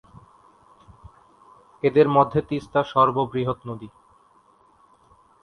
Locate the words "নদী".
3.67-3.89